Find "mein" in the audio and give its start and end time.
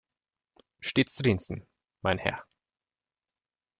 2.01-2.17